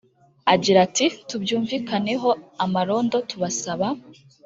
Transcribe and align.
Agira 0.53 0.79
ati 0.87 1.05
“Tubyumvikaneho 1.27 2.29
amarondo 2.65 3.17
tubasaba 3.29 3.87